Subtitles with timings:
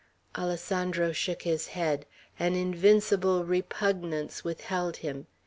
[0.35, 2.07] Alessandro shook his head.
[2.39, 5.27] An invincible repugnance withheld him.